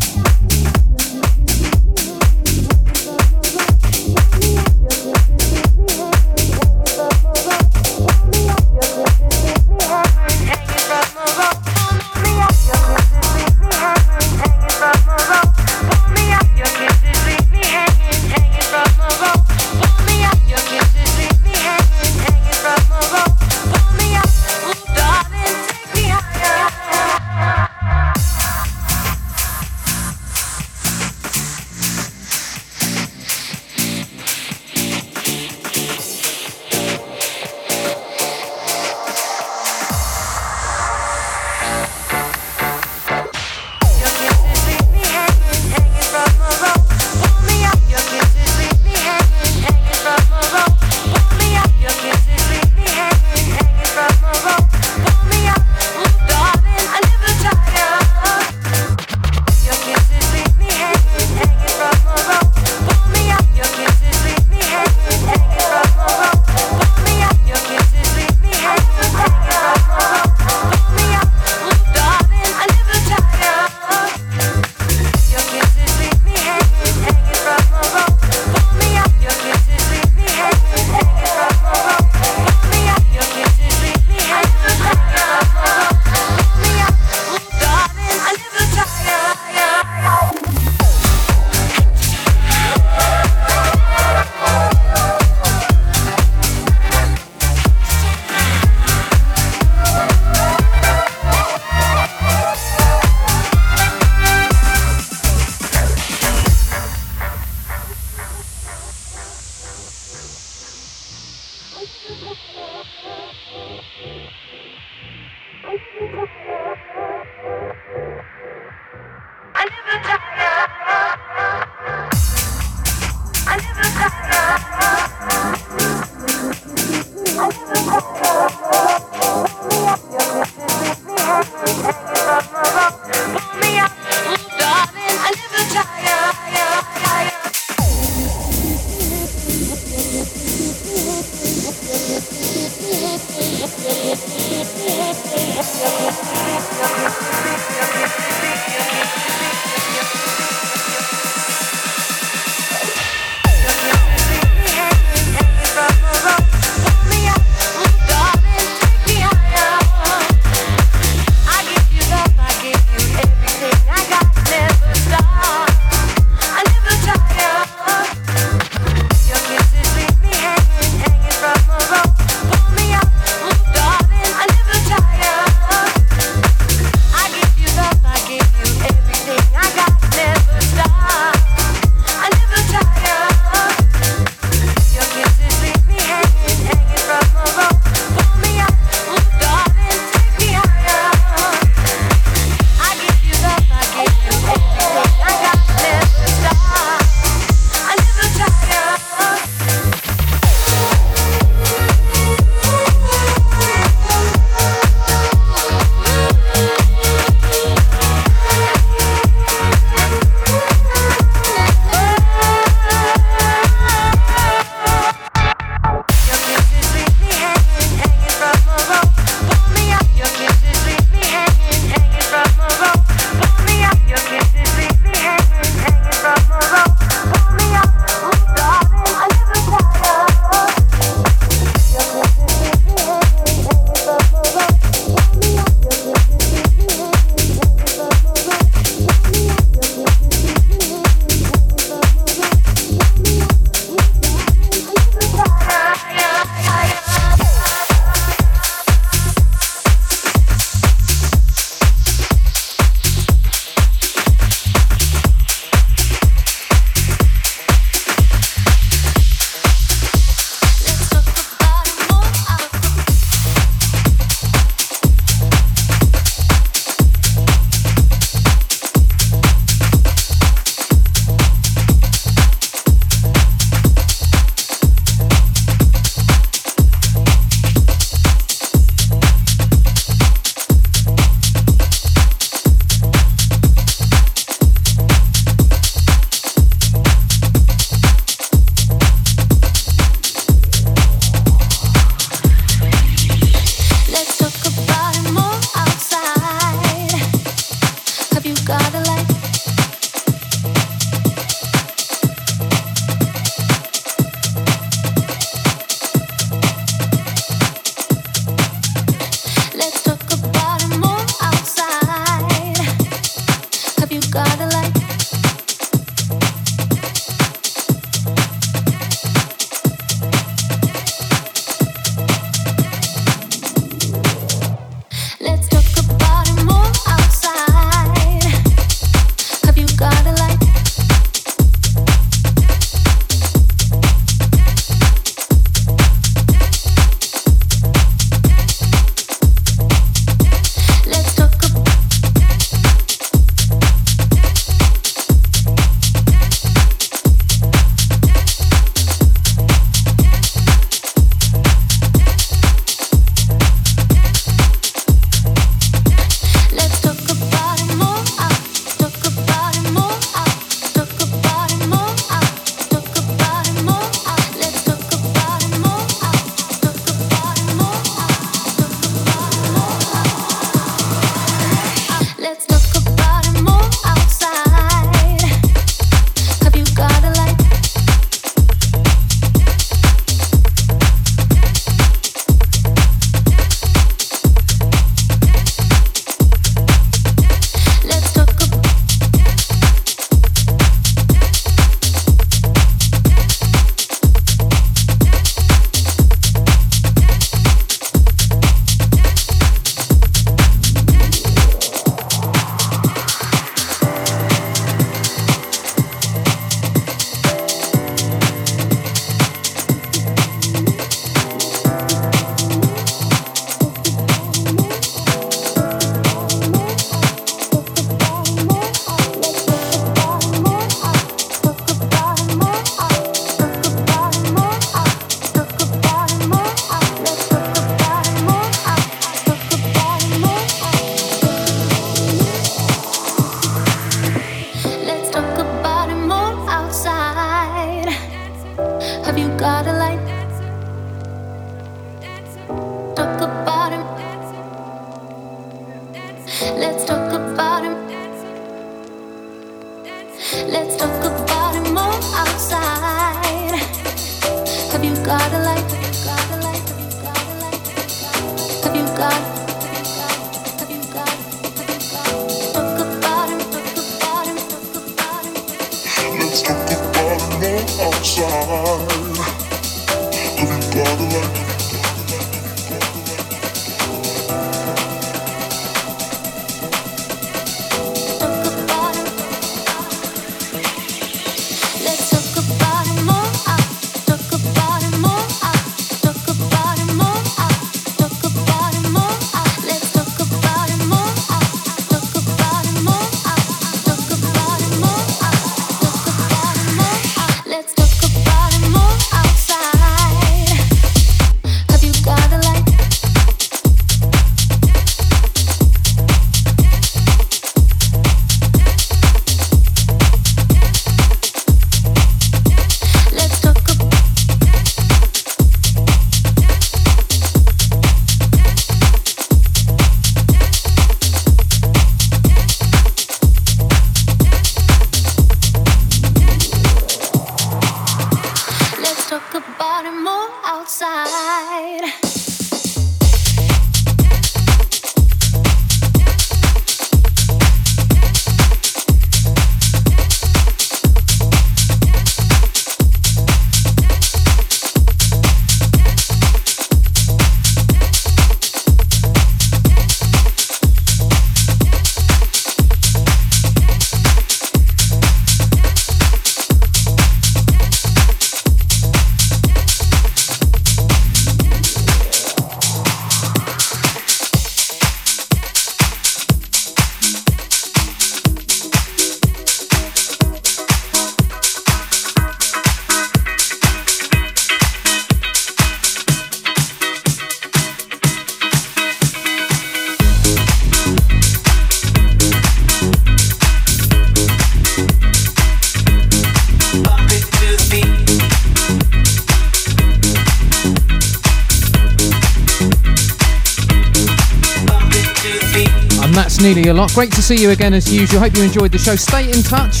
Nearly 596.60 596.88
a 596.88 596.94
lot. 596.94 597.12
Great 597.14 597.32
to 597.32 597.42
see 597.42 597.56
you 597.56 597.70
again 597.70 597.94
as 597.94 598.12
usual. 598.12 598.40
Hope 598.40 598.56
you 598.56 598.62
enjoyed 598.62 598.92
the 598.92 598.98
show. 598.98 599.16
Stay 599.16 599.50
in 599.50 599.62
touch. 599.62 600.00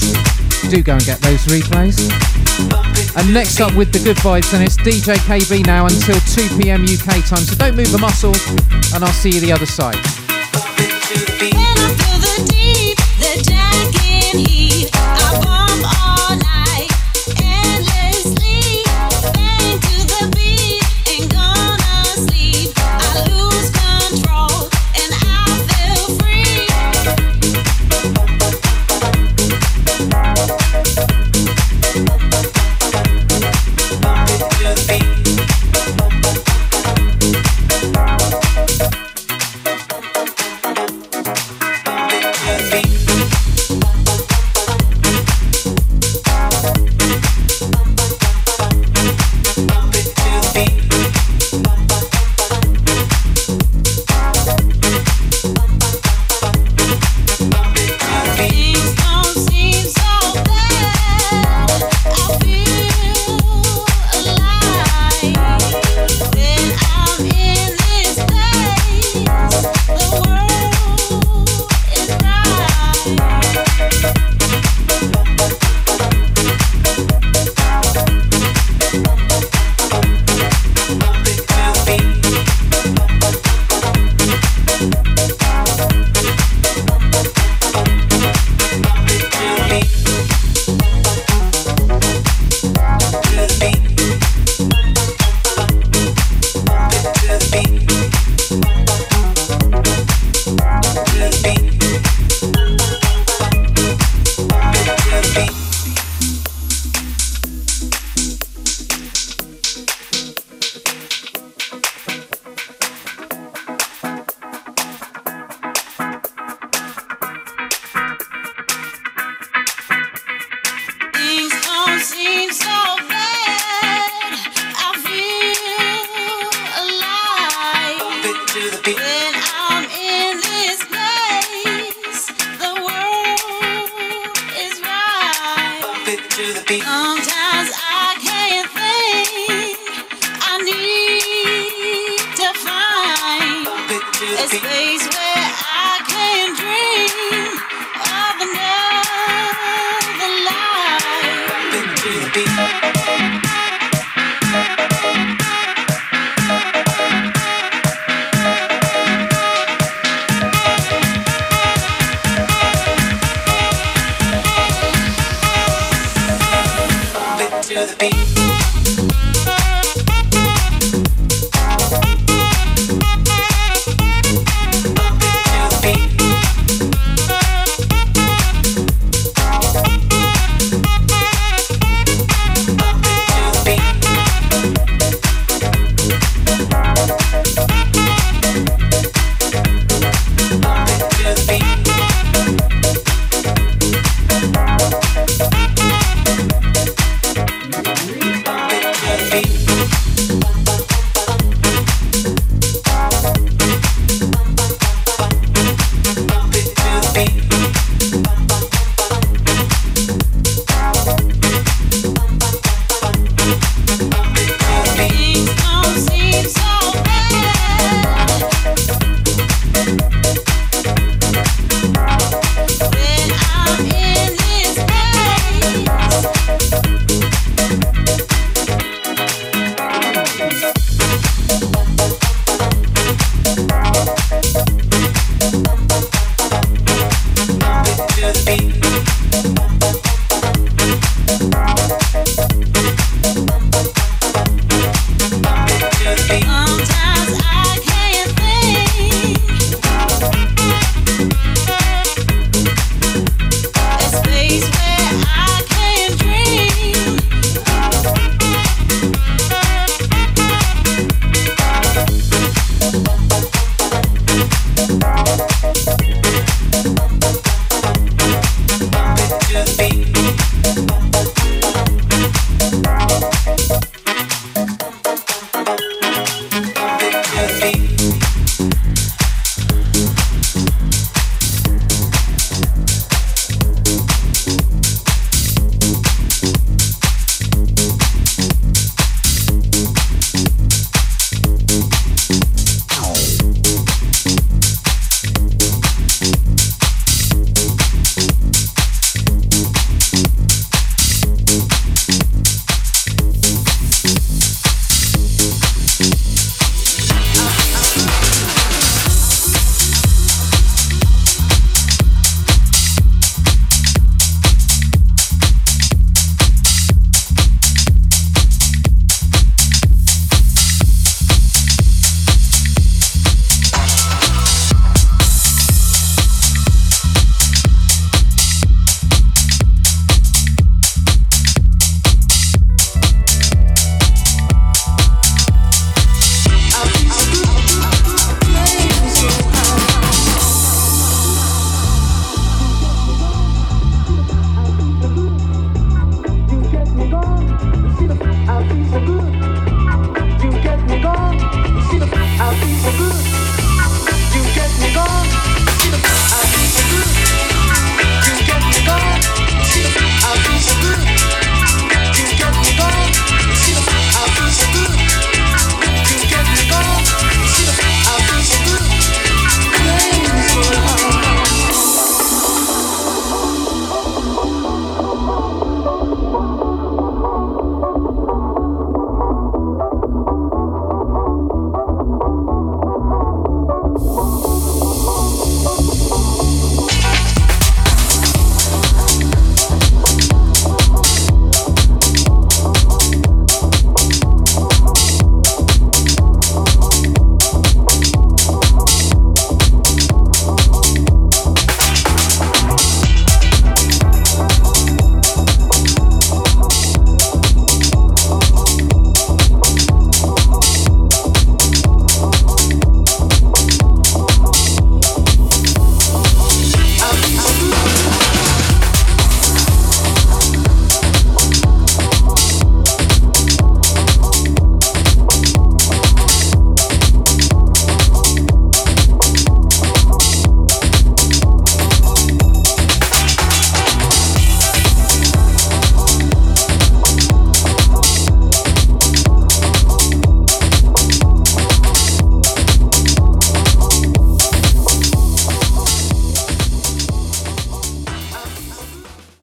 Do 0.68 0.82
go 0.82 0.92
and 0.94 1.04
get 1.04 1.18
those 1.20 1.44
replays. 1.46 1.98
And 3.16 3.32
next 3.32 3.60
up 3.60 3.74
with 3.74 3.92
the 3.92 3.98
good 3.98 4.16
vibes, 4.18 4.50
then 4.52 4.62
it's 4.62 4.76
DJ 4.76 5.16
KB 5.16 5.66
now 5.66 5.86
until 5.86 6.18
2 6.20 6.60
p.m. 6.60 6.82
UK 6.82 7.24
time. 7.24 7.44
So 7.44 7.56
don't 7.56 7.76
move 7.76 7.92
a 7.94 7.98
muscle, 7.98 8.34
and 8.94 9.04
I'll 9.04 9.12
see 9.12 9.30
you 9.30 9.40
the 9.40 9.52
other 9.52 9.66
side. 9.66 9.98